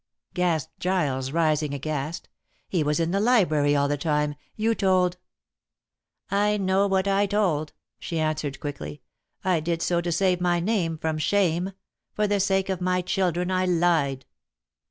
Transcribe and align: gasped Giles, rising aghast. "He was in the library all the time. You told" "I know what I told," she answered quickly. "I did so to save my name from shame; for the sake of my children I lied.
gasped 0.33 0.79
Giles, 0.79 1.29
rising 1.31 1.75
aghast. 1.75 2.27
"He 2.67 2.83
was 2.83 2.99
in 2.99 3.11
the 3.11 3.19
library 3.19 3.75
all 3.75 3.87
the 3.87 3.97
time. 3.99 4.33
You 4.55 4.73
told" 4.73 5.17
"I 6.47 6.57
know 6.57 6.87
what 6.87 7.07
I 7.07 7.27
told," 7.27 7.73
she 7.99 8.17
answered 8.17 8.59
quickly. 8.59 9.03
"I 9.43 9.59
did 9.59 9.79
so 9.83 10.01
to 10.01 10.11
save 10.11 10.41
my 10.41 10.59
name 10.59 10.97
from 10.97 11.19
shame; 11.19 11.73
for 12.13 12.25
the 12.25 12.39
sake 12.39 12.67
of 12.67 12.81
my 12.81 13.03
children 13.03 13.51
I 13.51 13.65
lied. 13.67 14.25